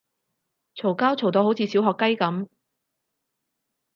[0.73, 2.47] 嘈交嘈到好似小學雞噉